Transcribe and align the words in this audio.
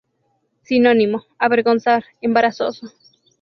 Sinónimo: 0.63 1.27
avergonzar, 1.37 2.03
embarazoso. 2.21 2.89